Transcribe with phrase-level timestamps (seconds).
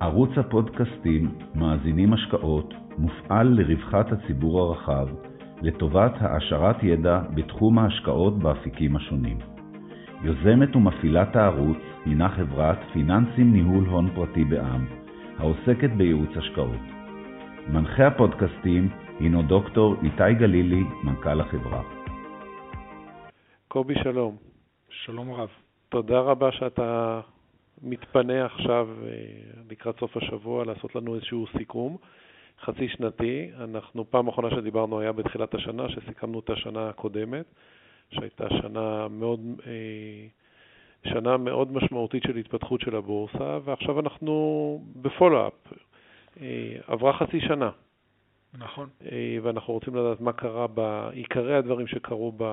[0.00, 5.08] ערוץ הפודקאסטים מאזינים השקעות מופעל לרווחת הציבור הרחב,
[5.62, 9.38] לטובת העשרת ידע בתחום ההשקעות באפיקים השונים.
[10.22, 14.86] יוזמת ומפעילת הערוץ הינה חברת פיננסים ניהול הון פרטי בע"מ,
[15.38, 16.84] העוסקת בייעוץ השקעות.
[17.68, 18.88] מנחה הפודקאסטים
[19.20, 21.82] הינו דוקטור איתי גלילי, מנכ"ל החברה.
[23.68, 24.36] קובי, שלום.
[24.90, 25.48] שלום רב.
[25.88, 27.20] תודה רבה שאתה
[27.82, 29.10] מתפנה עכשיו אה,
[29.70, 31.96] לקראת סוף השבוע לעשות לנו איזשהו סיכום
[32.60, 33.50] חצי שנתי.
[33.60, 37.44] אנחנו, פעם אחרונה שדיברנו היה בתחילת השנה, שסיכמנו את השנה הקודמת,
[38.10, 40.26] שהייתה שנה מאוד, אה,
[41.12, 45.72] שנה מאוד משמעותית של התפתחות של הבורסה, ועכשיו אנחנו בפולו-אפ.
[46.40, 47.70] אה, עברה חצי שנה.
[48.58, 48.88] נכון.
[49.42, 52.44] ואנחנו רוצים לדעת מה קרה בעיקרי הדברים שקרו ב...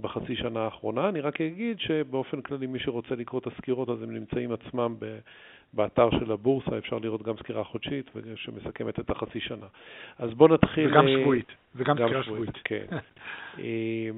[0.00, 1.08] בחצי שנה האחרונה.
[1.08, 4.94] אני רק אגיד שבאופן כללי מי שרוצה לקרוא את הסקירות אז הם נמצאים עצמם
[5.72, 9.66] באתר של הבורסה, אפשר לראות גם סקירה חודשית שמסכמת את החצי שנה.
[10.18, 10.90] אז בואו נתחיל...
[10.90, 11.52] וגם אה, שבועית.
[11.74, 12.58] וגם סקירה שבועית.
[12.64, 12.86] כן.
[13.58, 14.10] אה,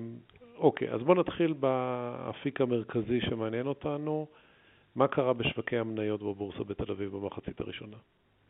[0.57, 4.27] אוקיי, אז בואו נתחיל באפיק המרכזי שמעניין אותנו.
[4.97, 7.97] מה קרה בשווקי המניות בבורסה בתל אביב במחצית הראשונה?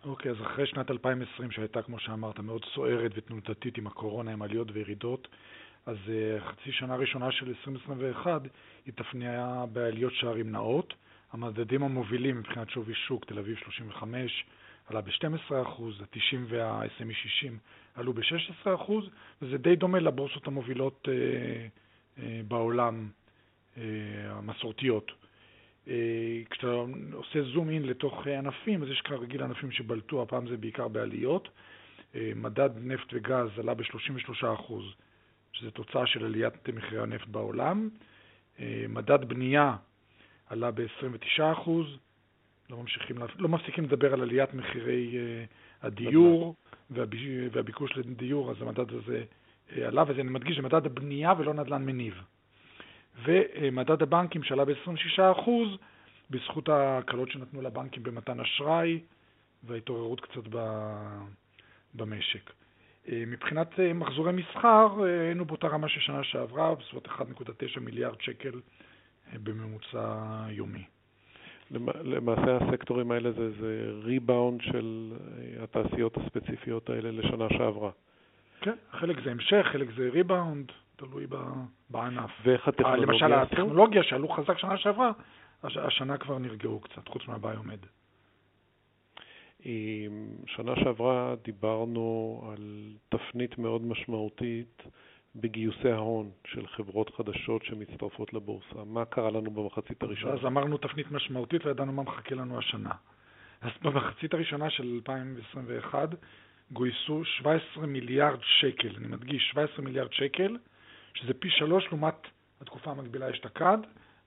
[0.04, 4.68] אוקיי, אז אחרי שנת 2020 שהייתה, כמו שאמרת, מאוד סוערת ותנודתית עם הקורונה, עם עליות
[4.72, 5.28] וירידות,
[5.86, 8.42] אז uh, חצי שנה ראשונה של 2021
[8.86, 10.94] התאפיינה בעליות שערים נאות.
[11.32, 14.44] המדדים המובילים מבחינת שווי שוק, תל אביב 35
[14.86, 17.58] עלה ב-12%, ה-90 וה-SME 60
[17.94, 18.92] עלו ב-16%,
[19.42, 23.08] וזה די דומה לבורסות המובילות uh, uh, בעולם
[23.74, 23.78] uh,
[24.26, 25.12] המסורתיות.
[25.86, 25.90] Uh,
[26.50, 26.66] כשאתה
[27.12, 31.48] עושה זום אין לתוך ענפים, אז יש כרגיל ענפים שבלטו, הפעם זה בעיקר בעליות.
[31.48, 34.72] Uh, מדד נפט וגז עלה ב-33%.
[35.52, 37.88] שזה תוצאה של עליית מחירי הנפט בעולם.
[38.60, 39.76] אה, מדד בנייה
[40.46, 41.70] עלה ב-29%,
[42.70, 45.44] לא, ממשיכים, לא מפסיקים לדבר על עליית מחירי אה,
[45.82, 46.54] הדיור
[46.90, 49.24] והביקוש לדיור, אז המדד הזה
[49.76, 52.14] אה, עלה, וזה אני מדגיש, זה מדד הבנייה ולא נדל"ן מניב.
[53.24, 55.50] ומדד הבנקים שעלה ב-26%
[56.30, 59.00] בזכות ההקלות שנתנו לבנקים במתן אשראי
[59.64, 60.42] וההתעוררות קצת
[61.94, 62.52] במשק.
[63.08, 68.20] אה, מבחינת אה, מחזורי מסחר, אה, היינו באותה רמה של שנה שעברה, בסביבות 1.9 מיליארד
[68.20, 68.60] שקל
[69.32, 70.84] בממוצע יומי.
[72.04, 75.12] למעשה הסקטורים האלה זה, זה ריבאונד של
[75.62, 77.90] התעשיות הספציפיות האלה לשנה שעברה.
[78.60, 81.26] כן, חלק זה המשך, חלק זה ריבאונד, תלוי
[81.90, 82.30] בענף.
[82.44, 83.06] ואיך הטכנולוגיה?
[83.06, 85.12] למשל הטכנולוגיה שעלו חזק שנה שעברה,
[85.62, 87.78] השנה כבר נרגעו קצת, חוץ מהביומד.
[90.46, 94.82] שנה שעברה דיברנו על תפנית מאוד משמעותית
[95.36, 98.84] בגיוסי ההון של חברות חדשות שמצטרפות לבורסה.
[98.86, 100.32] מה קרה לנו במחצית הראשונה?
[100.32, 102.92] אז אמרנו תפנית משמעותית וידענו מה מחכה לנו השנה.
[103.60, 106.08] אז במחצית הראשונה של 2021
[106.72, 110.56] גויסו 17 מיליארד שקל, אני מדגיש 17 מיליארד שקל,
[111.14, 112.14] שזה פי שלוש לעומת
[112.60, 113.78] התקופה המקבילה אשתקד,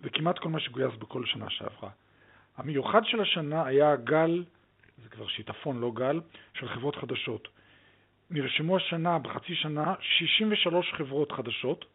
[0.02, 1.90] וכמעט כל מה שגויס בכל שנה שעברה.
[2.57, 4.44] המיוחד של השנה היה הגל
[5.03, 6.22] זה כבר שיטפון, לא גל,
[6.53, 7.47] של חברות חדשות.
[8.29, 11.85] נרשמו השנה, בחצי שנה, 63 חברות חדשות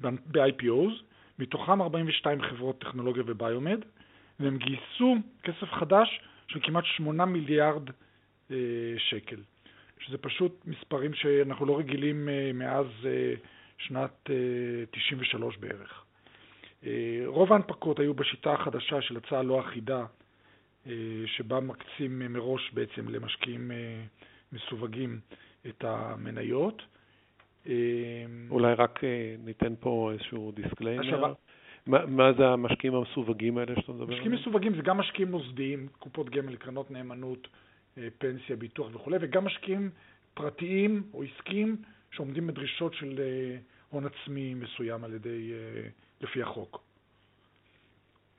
[0.00, 1.02] ב-IPOs,
[1.38, 3.84] מתוכם 42 חברות טכנולוגיה וביומד,
[4.40, 7.90] והם גייסו כסף חדש של כמעט 8 מיליארד
[8.50, 8.56] אה,
[8.98, 9.40] שקל,
[9.98, 13.34] שזה פשוט מספרים שאנחנו לא רגילים אה, מאז אה,
[13.78, 16.04] שנת אה, 93 בערך.
[16.86, 20.04] אה, רוב ההנפקות היו בשיטה החדשה של הצעה לא אחידה,
[21.26, 24.02] שבה מקצים מראש בעצם למשקיעים אה,
[24.52, 25.20] מסווגים
[25.68, 26.82] את המניות.
[27.66, 27.74] אה,
[28.50, 29.00] אולי רק
[29.44, 31.34] ניתן פה איזשהו דיסקליימר.
[31.86, 34.18] מה, מה זה המשקיעים המסווגים האלה שאתה מדבר עליהם?
[34.18, 37.48] משקיעים מסווגים זה גם משקיעים מוסדיים, קופות גמל, קרנות נאמנות,
[38.18, 39.90] פנסיה, ביטוח וכו', וגם משקיעים
[40.34, 41.76] פרטיים או עסקיים
[42.10, 43.20] שעומדים בדרישות של
[43.90, 45.52] הון עצמי מסוים על ידי,
[46.20, 46.84] לפי החוק.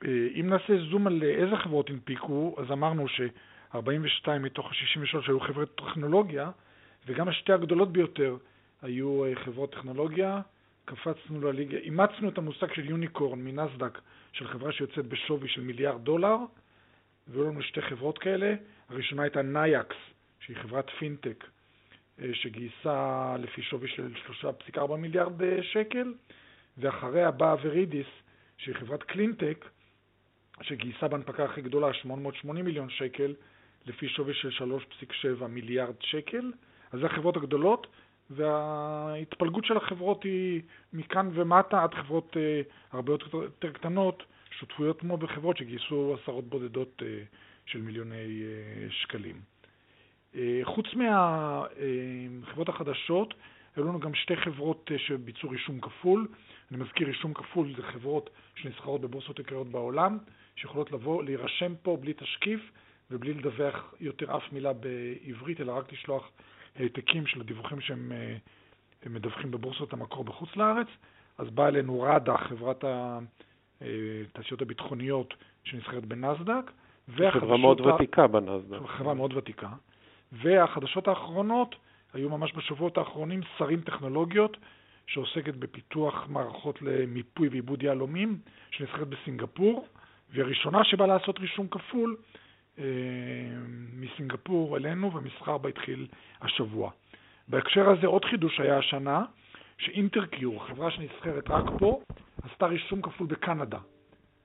[0.04, 5.74] אה, אם נעשה זום על איזה חברות הנפיקו, אז אמרנו ש-42 מתוך ה-63 היו חברות
[5.74, 6.50] טכנולוגיה,
[7.06, 8.36] וגם השתי הגדולות ביותר
[8.82, 10.40] היו אה, חברות טכנולוגיה.
[10.86, 13.98] קפצנו לליגה, אימצנו את המושג של יוניקורן מנסדק,
[14.32, 16.36] של חברה שיוצאת בשווי של מיליארד דולר,
[17.28, 18.54] והיו לנו שתי חברות כאלה.
[18.88, 19.96] הראשונה הייתה Nayax,
[20.40, 21.44] שהיא חברת פינטק,
[22.20, 26.14] אה, שגייסה לפי שווי של 3.4 מיליארד שקל,
[26.78, 28.06] ואחריה באה Veridis,
[28.56, 29.64] שהיא חברת קלינטק,
[30.62, 33.34] שגייסה בהנפקה הכי גדולה 880 מיליון שקל,
[33.86, 34.50] לפי שווי של
[35.40, 36.52] 3.7 מיליארד שקל.
[36.92, 37.86] אז זה החברות הגדולות,
[38.30, 40.62] וההתפלגות של החברות היא
[40.92, 42.60] מכאן ומטה עד חברות אה,
[42.92, 47.22] הרבה יותר קטנות, שותפויות כמו בחברות שגייסו עשרות בודדות אה,
[47.66, 48.42] של מיליוני
[48.90, 49.40] שקלים.
[50.64, 53.34] חוץ מהחברות החדשות,
[53.76, 56.28] היו לנו גם שתי חברות שביצעו רישום כפול.
[56.70, 60.18] אני מזכיר, רישום כפול זה חברות שנסחרות בבורסות עיקריות בעולם,
[60.56, 62.60] שיכולות לבוא, להירשם פה בלי תשקיף
[63.10, 66.30] ובלי לדווח יותר אף מילה בעברית, אלא רק לשלוח
[66.76, 68.12] העתקים של הדיווחים שהם
[69.06, 70.86] מדווחים בבורסות המקור בחוץ לארץ.
[71.38, 72.84] אז באה אלינו ראדה, חברת
[73.80, 75.34] התעשיות הביטחוניות
[75.64, 76.70] שנסחרת בנסדק.
[77.30, 78.78] חברה מאוד ותיקה בנסדק.
[78.86, 79.68] חברה מאוד ותיקה.
[80.32, 81.76] והחדשות האחרונות
[82.12, 84.56] היו ממש בשבועות האחרונים שרים טכנולוגיות
[85.06, 88.38] שעוסקת בפיתוח מערכות למיפוי ועיבוד יהלומים,
[88.70, 89.86] שנסחרת בסינגפור,
[90.30, 92.16] והיא הראשונה שבאה לעשות רישום כפול
[92.78, 92.84] אה,
[93.92, 96.06] מסינגפור אלינו, והמסחר בה התחיל
[96.40, 96.90] השבוע.
[97.48, 99.24] בהקשר הזה עוד חידוש היה השנה,
[99.78, 102.00] שאינטרקיור, חברה שנסחרת רק פה,
[102.42, 103.78] עשתה רישום כפול בקנדה.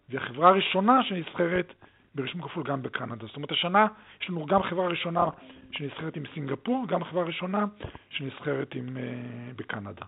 [0.09, 1.73] והיא החברה הראשונה שנסחרת
[2.15, 3.25] ברישום כפול גם בקנדה.
[3.25, 3.87] זאת אומרת, השנה
[4.21, 5.25] יש לנו גם חברה ראשונה
[5.71, 7.65] שנסחרת עם סינגפור, גם חברה ראשונה
[8.09, 8.99] שנסחרת עם, uh,
[9.55, 10.05] בקנדה.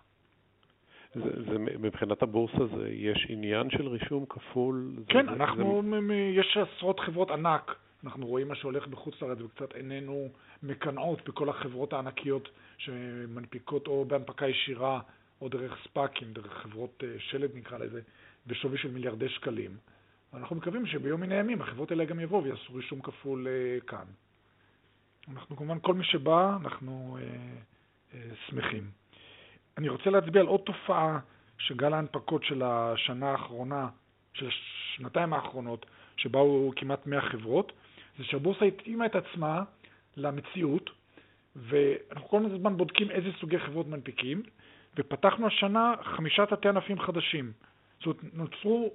[1.16, 4.92] זה, זה, מבחינת הבורסה זה, יש עניין של רישום כפול?
[5.08, 6.14] כן, זה, אנחנו, זה...
[6.14, 7.76] יש עשרות חברות ענק.
[8.04, 10.28] אנחנו רואים מה שהולך בחוץ לארץ וקצת עינינו
[10.64, 15.00] מקנאות בכל החברות הענקיות שמנפיקות או בהנפקה ישירה
[15.42, 18.02] או דרך ספאקים, דרך חברות אה, שלד נקרא לזה,
[18.48, 19.72] בשווי של מיליארדי שקלים.
[20.34, 24.06] אנחנו מקווים שביום מן הימים החברות האלה גם יבואו ויעשו רישום כפול אה, כאן.
[25.32, 27.26] אנחנו כמובן, כל מי שבא, אנחנו אה,
[28.14, 28.90] אה, שמחים.
[29.78, 31.20] אני רוצה להצביע על עוד תופעה
[31.58, 33.88] שגל ההנפקות של השנה האחרונה,
[34.34, 35.86] של השנתיים האחרונות,
[36.18, 37.72] שבאו כמעט 100 חברות,
[38.18, 39.64] זה שהבורסה התאימה את עצמה
[40.18, 40.90] למציאות,
[41.56, 44.44] ואנחנו כל הזמן בודקים איזה סוגי חברות מנפיקים,
[44.98, 47.52] ופתחנו השנה חמישה תתי ענפים חדשים.
[48.00, 48.92] זאת אומרת, נוצרו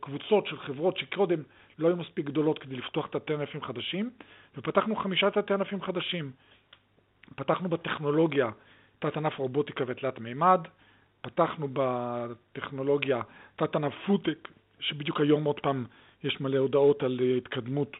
[0.00, 1.42] קבוצות של חברות שקודם
[1.78, 4.10] לא היו מספיק גדולות כדי לפתוח תתי ענפים חדשים,
[4.56, 6.32] ופתחנו חמישה תתי ענפים חדשים.
[7.36, 8.50] פתחנו בטכנולוגיה
[8.98, 10.60] תת ענף רובוטיקה ותלת מימד,
[11.20, 13.22] פתחנו בטכנולוגיה
[13.56, 14.48] תת ענף פודטק,
[14.80, 15.84] שבדיוק היום עוד פעם
[16.24, 17.96] יש מלא הודעות על התקדמות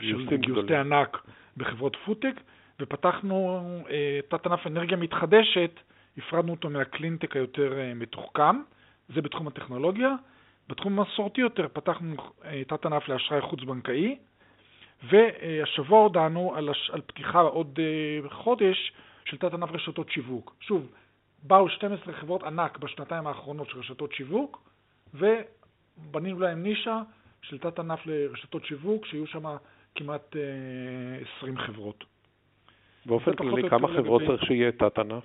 [0.00, 1.26] של גיוסי ענק
[1.56, 2.40] בחברות פודטק,
[2.80, 3.60] ופתחנו
[3.90, 5.70] אה, תת ענף אנרגיה מתחדשת,
[6.18, 8.56] הפרדנו אותו מהקלינטק היותר אה, מתוחכם,
[9.14, 10.14] זה בתחום הטכנולוגיה.
[10.68, 12.14] בתחום המסורתי יותר פתחנו
[12.44, 14.18] אה, תת ענף לאשראי חוץ-בנקאי,
[15.02, 16.90] והשבוע הודענו על, הש...
[16.90, 18.92] על פתיחה עוד אה, חודש
[19.24, 20.56] של תת ענף רשתות שיווק.
[20.60, 20.86] שוב,
[21.42, 24.68] באו 12 חברות ענק בשנתיים האחרונות של רשתות שיווק,
[25.14, 27.02] ובנינו להם נישה
[27.42, 29.56] של תת ענף לרשתות שיווק, שיהיו שם
[29.94, 30.36] כמעט
[31.38, 32.04] 20 אה, חברות.
[33.06, 35.24] באופן כללי, כמה חברות צריך שיהיה תת ענף?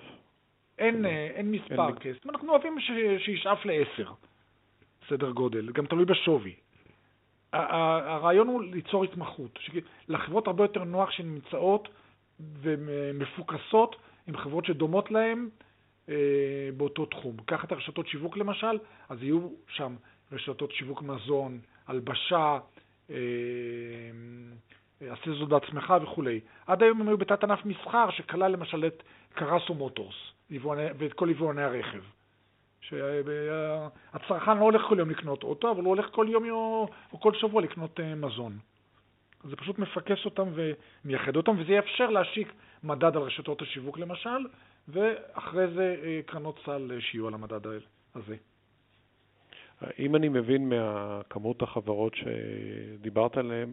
[0.78, 2.26] אין, אין מספר כסף.
[2.26, 2.76] אנחנו אוהבים
[3.18, 4.12] שישאף לעשר.
[5.08, 6.54] סדר גודל, גם תלוי בשווי.
[7.52, 9.58] הרעיון הוא ליצור התמחות,
[10.08, 11.88] לחברות הרבה יותר נוח שנמצאות
[12.40, 13.96] ומפוקסות
[14.26, 15.48] עם חברות שדומות להן
[16.08, 16.14] אה,
[16.76, 17.36] באותו תחום.
[17.44, 18.78] קח את הרשתות שיווק למשל,
[19.08, 19.94] אז יהיו שם
[20.32, 22.58] רשתות שיווק מזון, הלבשה,
[23.10, 23.16] אה,
[25.00, 26.40] עשה זאת בעצמך וכולי.
[26.66, 29.02] עד היום הם היו בתת ענף מסחר שכלל למשל את
[29.34, 30.14] קרסו מוטורס
[30.70, 32.02] ואת כל יבואני הרכב.
[32.82, 37.34] שהצרכן לא הולך כל יום לקנות אוטו, אבל הוא הולך כל יום או, או כל
[37.34, 38.58] שבוע לקנות uh, מזון.
[39.44, 42.52] זה פשוט מפקס אותם ומייחד אותם, וזה יאפשר להשיק
[42.84, 44.46] מדד על רשתות השיווק למשל,
[44.88, 47.60] ואחרי זה uh, קרנות סל uh, שיהיו על המדד
[48.14, 48.36] הזה.
[49.98, 53.72] אם אני מבין מהכמות החברות שדיברת עליהן,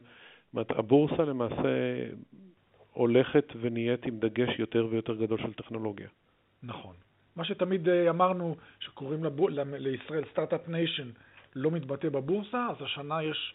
[0.53, 1.69] הבורסה למעשה
[2.93, 6.07] הולכת ונהיית עם דגש יותר ויותר גדול של טכנולוגיה.
[6.63, 6.95] נכון.
[7.39, 9.49] מה שתמיד אה, אמרנו, שקוראים לבור...
[9.65, 11.09] לישראל Start-Up Nation,
[11.55, 13.53] לא מתבטא בבורסה, אז השנה יש,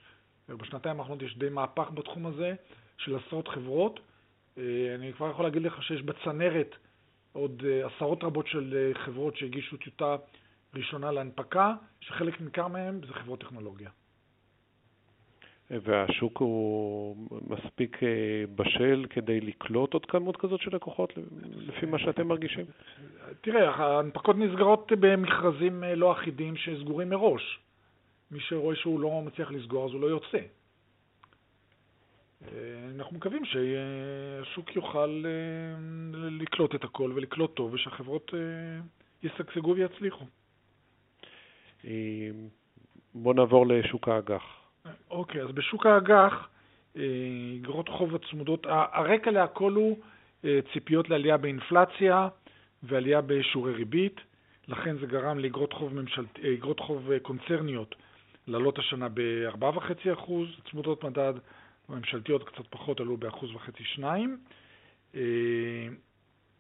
[0.49, 2.55] בשנתיים האחרונות יש די מהפך בתחום הזה
[2.99, 4.01] של עשרות חברות.
[4.59, 4.63] אה,
[4.95, 6.77] אני כבר יכול להגיד לך שיש בצנרת
[7.33, 10.17] עוד אה, עשרות רבות של חברות שהגישו טיוטה
[10.75, 13.91] ראשונה להנפקה, שחלק ניכר מהן זה חברות טכנולוגיה.
[15.71, 17.17] והשוק הוא
[17.47, 18.09] מספיק אה,
[18.55, 21.13] בשל כדי לקלוט עוד כמות כזאת של לקוחות,
[21.57, 22.65] לפי מה שאתם מרגישים?
[23.41, 27.59] תראה, ההנפקות נסגרות במכרזים אה, לא אחידים שסגורים מראש.
[28.31, 30.39] מי שרואה שהוא לא מצליח לסגור אז הוא לא יוצא.
[32.43, 32.49] אה,
[32.97, 35.25] אנחנו מקווים שהשוק יוכל
[36.41, 38.35] לקלוט את הכל ולקלוט טוב ושהחברות
[39.23, 40.25] ישגשגו ויצליחו.
[43.15, 44.64] בוא נעבור לשוק האג"ח.
[45.11, 46.49] אוקיי, אז בשוק האג"ח,
[47.61, 49.99] אגרות אה, חוב הצמודות, הרקע להכל הוא
[50.45, 52.29] אה, ציפיות לעלייה באינפלציה
[52.83, 54.21] ועלייה בשיעורי ריבית,
[54.69, 56.39] לכן זה גרם לאגרות חוב, ממשלת,
[56.79, 57.95] חוב קונצרניות
[58.47, 60.33] לעלות השנה ב-4.5%,
[60.71, 61.35] צמודות מדד,
[61.89, 64.39] הממשלתיות קצת פחות עלו באחוז וחצי שניים,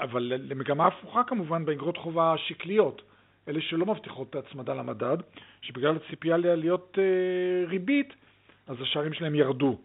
[0.00, 3.02] אבל למגמה הפוכה כמובן באגרות חובה השקליות,
[3.48, 5.16] אלה שלא מבטיחות את ההצמדה למדד,
[5.62, 6.98] שבגלל הציפייה לעליות
[7.66, 8.14] ריבית,
[8.66, 9.78] אז השערים שלהם ירדו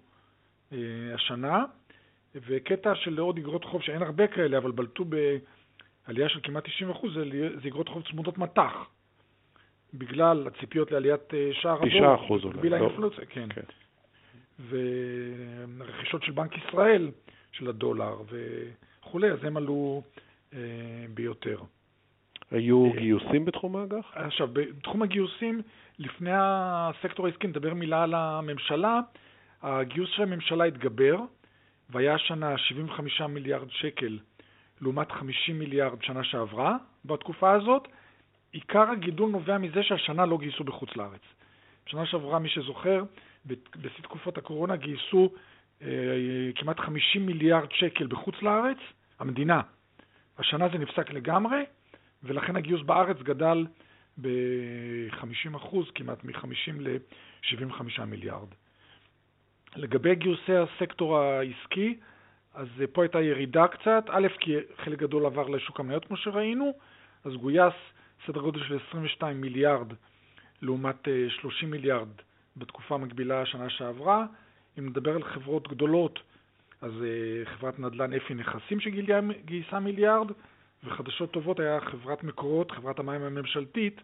[1.13, 1.63] השנה,
[2.35, 6.69] וקטע של עוד אגרות חוב שאין הרבה כאלה, אבל בלטו בעלייה של כמעט 90%,
[7.61, 8.89] זה אגרות חוב צמודות מטח.
[9.93, 12.15] בגלל הציפיות לעליית אה, שער הדולר.
[12.15, 12.57] 9% אולי.
[12.57, 12.85] בגלל לא.
[12.85, 13.49] האינפלוציה, כן.
[13.49, 13.61] כן.
[15.79, 17.11] ורכישות של בנק ישראל,
[17.51, 18.15] של הדולר
[19.01, 20.03] וכולי, אז הם עלו
[20.53, 20.59] אה,
[21.13, 21.57] ביותר.
[22.51, 24.11] היו גיוסים בתחום האג"ח?
[24.13, 25.61] עכשיו, בתחום הגיוסים,
[25.99, 28.99] לפני הסקטור העסקי, נדבר מילה על הממשלה,
[29.61, 31.17] הגיוס של הממשלה התגבר,
[31.89, 34.19] והיה השנה 75 מיליארד שקל
[34.81, 37.87] לעומת 50 מיליארד שנה שעברה בתקופה הזאת.
[38.51, 41.21] עיקר הגידול נובע מזה שהשנה לא גייסו בחוץ לארץ.
[41.85, 43.03] בשנה שעברה, מי שזוכר,
[43.45, 45.29] בשיא תקופות הקורונה גייסו
[45.81, 45.87] אה,
[46.55, 48.77] כמעט 50 מיליארד שקל בחוץ לארץ,
[49.19, 49.61] המדינה.
[50.37, 51.63] השנה זה נפסק לגמרי,
[52.23, 53.67] ולכן הגיוס בארץ גדל
[54.21, 58.47] ב-50%, כמעט מ-50 ל-75 מיליארד.
[59.75, 61.97] לגבי גיוסי הסקטור העסקי,
[62.53, 66.73] אז פה הייתה ירידה קצת, א', כי חלק גדול עבר לשוק המניות כמו שראינו,
[67.25, 67.73] אז גויס
[68.27, 69.87] סדר גודל של 22 מיליארד
[70.61, 72.07] לעומת 30 אה, מיליארד
[72.57, 74.25] בתקופה המקבילה השנה שעברה.
[74.79, 76.19] אם נדבר על חברות גדולות,
[76.81, 80.31] אז אה, חברת נדל"ן אפי נכסים שגייסה מיליארד,
[80.83, 84.01] וחדשות טובות היה חברת מקורות, חברת המים הממשלתית,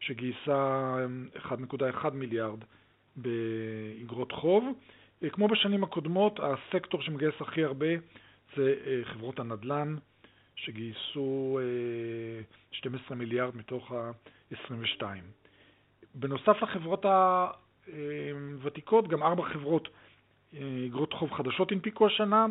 [0.00, 0.96] שגייסה
[1.36, 2.58] 1.1 מיליארד
[3.16, 4.64] באגרות חוב.
[5.22, 7.86] אה, כמו בשנים הקודמות, הסקטור שמגייס הכי הרבה
[8.56, 9.96] זה אה, חברות הנדל"ן,
[10.56, 11.58] שגייסו
[12.70, 15.02] 12 אה, מיליארד מתוך ה-22.
[16.14, 17.04] בנוסף לחברות
[17.84, 19.88] הוותיקות, גם ארבע חברות
[20.86, 22.46] אגרות חוב חדשות הנפיקו השנה,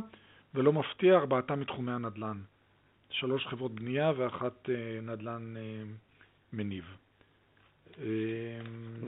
[0.53, 2.41] ולא מפתיע, ארבעתם מתחומי הנדל"ן.
[3.13, 4.69] שלוש חברות בנייה ואחת
[5.01, 5.53] נדל"ן
[6.53, 6.97] מניב.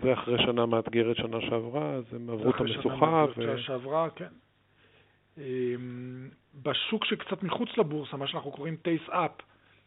[0.01, 3.25] זה אחרי שנה מאתגרת שנה שעברה, אז הם עברו את המשוכה.
[3.25, 4.31] אחרי שנה שעברה, כן.
[6.63, 9.31] בשוק שקצת מחוץ לבורסה, מה שאנחנו קוראים טייס אפ,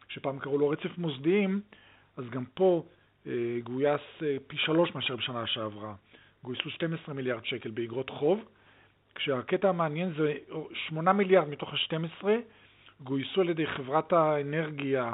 [0.09, 1.61] שפעם קראו לו רצף מוסדיים,
[2.17, 2.85] אז גם פה
[3.27, 3.33] אה,
[3.65, 5.95] גויס אה, פי שלוש מאשר בשנה שעברה.
[6.43, 8.45] גויסו 12 מיליארד שקל באגרות חוב,
[9.15, 10.35] כשהקטע המעניין זה
[10.73, 12.27] 8 מיליארד מתוך ה-12
[13.01, 15.13] גויסו על ידי חברת האנרגיה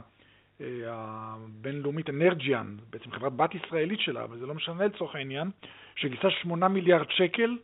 [0.61, 5.51] אה, הבינלאומית אנרג'יאן, בעצם חברת בת ישראלית שלה, אבל זה לא משנה לצורך העניין,
[5.97, 7.57] שגייסה 8 מיליארד שקל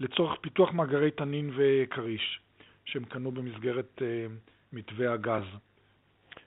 [0.00, 2.40] לצורך פיתוח מאגרי תנין וכריש,
[2.84, 4.26] שהם קנו במסגרת אה,
[4.72, 5.44] מתווה הגז.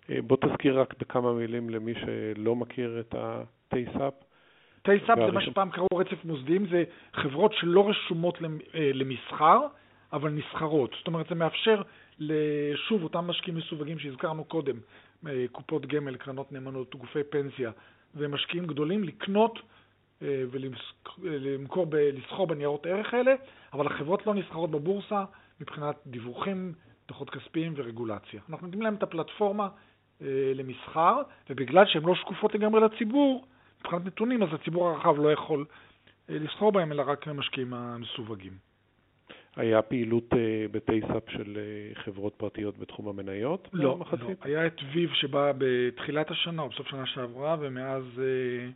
[0.09, 4.25] אה, בוא תזכיר רק בכמה מילים למי שלא מכיר את ה-TASAP.
[4.87, 6.83] TASAP זה מה שפעם קראו רצף מוסדיים, זה
[7.13, 8.37] חברות שלא רשומות
[8.73, 9.59] למסחר,
[10.13, 10.95] אבל נסחרות.
[10.97, 11.81] זאת אומרת, זה מאפשר,
[12.75, 14.75] שוב, אותם משקיעים מסווגים שהזכרנו קודם,
[15.27, 17.71] אה, קופות גמל, קרנות נאמנות, גופי פנסיה
[18.15, 19.59] ומשקיעים גדולים לקנות
[20.21, 23.35] אה, ולמכור, לסחור בניירות ערך האלה,
[23.73, 25.23] אבל החברות לא נסחרות בבורסה
[25.61, 26.73] מבחינת דיווחים,
[27.07, 28.41] דוחות כספיים ורגולציה.
[28.49, 29.67] אנחנו נותנים להם את הפלטפורמה
[30.21, 33.47] אה, למסחר, ובגלל שהן לא שקופות לגמרי לציבור,
[33.79, 35.65] מבחינת נתונים, אז הציבור הרחב לא יכול
[36.29, 38.74] לסחור בהם, אלא רק המשקיעים המסווגים.
[39.55, 43.67] היה פעילות אה, בטייסאפ של אה, חברות פרטיות בתחום המניות?
[43.73, 44.27] לא, לא.
[44.41, 48.67] היה את ויב שבא בתחילת השנה או בסוף שנה שעברה, ומאז אה,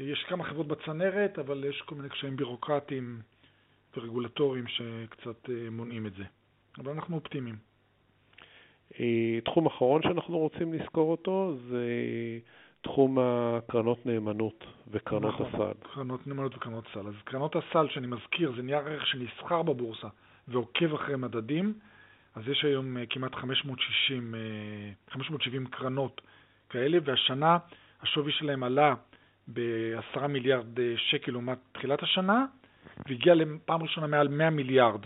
[0.00, 3.20] יש כמה חברות בצנרת, אבל יש כל מיני קשיים בירוקרטיים
[3.96, 6.24] ורגולטוריים שקצת מונעים את זה.
[6.78, 7.56] אבל אנחנו אופטימיים.
[9.44, 11.84] תחום אחרון שאנחנו רוצים לזכור אותו זה
[12.80, 15.88] תחום הקרנות נאמנות וקרנות נכון, הסל.
[15.94, 17.06] קרנות נאמנות וקרנות סל.
[17.08, 20.08] אז קרנות הסל, שאני מזכיר, זה נייר ערך שנסחר בבורסה
[20.48, 21.74] ועוקב אחרי מדדים,
[22.34, 24.34] אז יש היום אה, כמעט 560,
[25.10, 26.20] 570 אה, קרנות
[26.70, 27.58] כאלה, והשנה
[28.02, 28.94] השווי שלהם עלה
[29.52, 32.44] ב-10 מיליארד אה, שקל לעומת תחילת השנה,
[33.06, 35.00] והגיע לפעם ראשונה מעל 100 מיליארד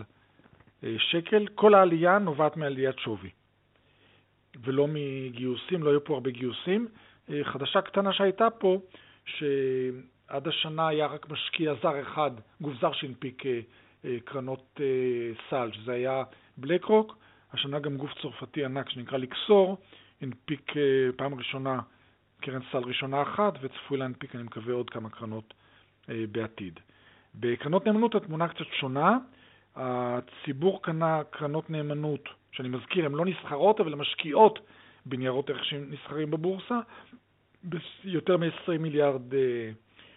[0.98, 1.46] שקל.
[1.54, 3.30] כל העלייה נובעת מעליית שווי,
[4.64, 6.88] ולא מגיוסים, לא היו פה הרבה גיוסים.
[7.30, 8.78] אה, חדשה קטנה שהייתה פה,
[9.24, 13.60] שעד השנה היה רק משקיע זר אחד, גוף זר שהנפיק אה,
[14.04, 14.80] אה, קרנות
[15.50, 16.22] סל, שזה היה
[16.56, 17.16] בלק רוק.
[17.52, 19.76] השנה גם גוף צרפתי ענק שנקרא ליקסור,
[20.20, 20.72] הנפיק
[21.16, 21.80] פעם ראשונה
[22.40, 25.54] קרן סל ראשונה אחת, וצפוי להנפיק, אני מקווה, עוד כמה קרנות
[26.08, 26.80] בעתיד.
[27.34, 29.18] בקרנות נאמנות התמונה קצת שונה.
[29.76, 34.58] הציבור קנה קרנות נאמנות, שאני מזכיר, הן לא נסחרות, אבל הן משקיעות
[35.06, 36.80] בניירות ערך שנסחרים בבורסה,
[38.04, 39.70] ביותר מ-20 מיליארד אה,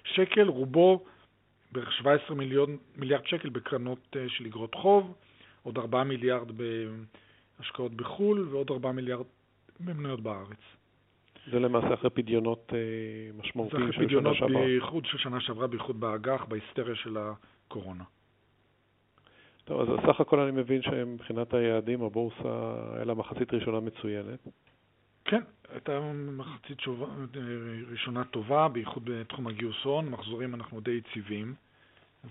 [0.04, 1.06] שקל, רובו
[1.72, 5.14] בערך 17 מיליון, מיליארד שקל בקרנות של אגרות חוב,
[5.64, 6.52] עוד 4 מיליארד
[7.60, 9.26] בהשקעות בחו"ל ועוד 4 מיליארד
[9.80, 10.60] במניות בארץ.
[11.52, 12.74] זה למעשה אחרי פדיונות
[13.38, 14.22] משמעותיים של שנה שעברה.
[14.22, 18.04] זה אחרי פדיונות בייחוד של שנה שעברה, בייחוד באג"ח, בהיסטריה של הקורונה.
[19.66, 24.48] טוב, אז סך הכל אני מבין שמבחינת היעדים הבורסה היה לה מחצית ראשונה מצוינת.
[25.26, 27.06] כן, הייתה מחצית שובה,
[27.92, 31.54] ראשונה טובה, בייחוד בתחום הגיוס הון, מחזורים אנחנו די יציבים,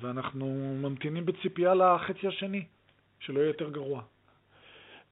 [0.01, 0.47] ואנחנו
[0.83, 2.65] ממתינים בציפייה לחצי השני,
[3.21, 4.03] שלא יהיה יותר גרוע.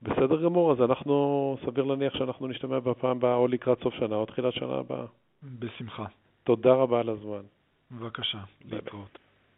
[0.01, 4.25] בסדר גמור, אז אנחנו, סביר להניח שאנחנו נשתמע בפעם הבאה או לקראת סוף שנה או
[4.25, 5.05] תחילת שנה הבאה.
[5.43, 6.05] בשמחה.
[6.43, 7.41] תודה רבה על הזמן.
[7.91, 9.22] בבקשה, להתראות.